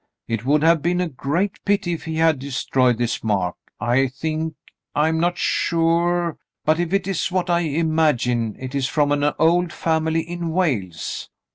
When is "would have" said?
0.45-0.81